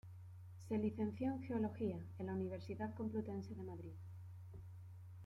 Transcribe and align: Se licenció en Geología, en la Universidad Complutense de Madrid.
Se 0.67 0.79
licenció 0.79 1.31
en 1.31 1.43
Geología, 1.43 1.99
en 2.17 2.25
la 2.25 2.33
Universidad 2.33 2.91
Complutense 2.95 3.53
de 3.53 3.61
Madrid. 3.61 3.93